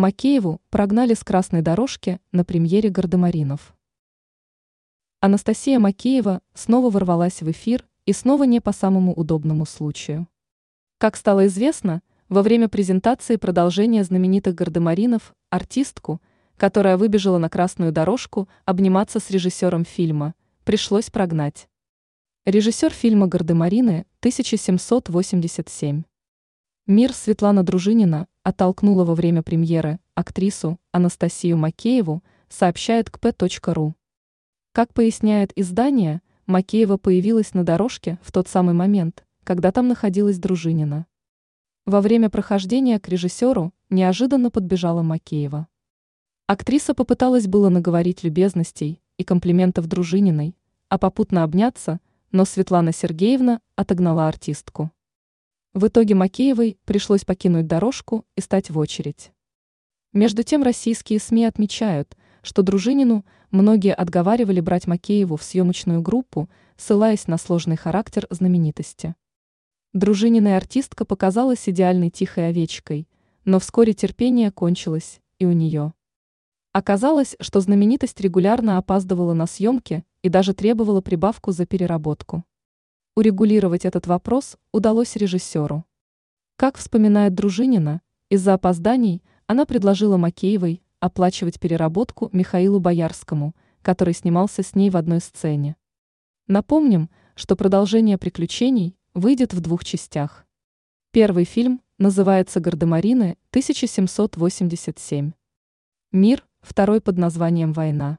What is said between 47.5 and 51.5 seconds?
наговорить любезностей и комплиментов Дружининой, а попутно